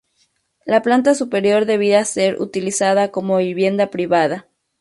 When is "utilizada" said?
2.41-3.11